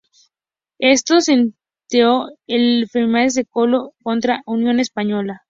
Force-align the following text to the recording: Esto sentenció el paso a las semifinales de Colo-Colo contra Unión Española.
Esto 0.79 1.21
sentenció 1.21 2.29
el 2.47 2.47
paso 2.47 2.49
a 2.49 2.57
las 2.57 2.91
semifinales 3.03 3.33
de 3.35 3.45
Colo-Colo 3.45 3.93
contra 4.03 4.41
Unión 4.47 4.79
Española. 4.79 5.39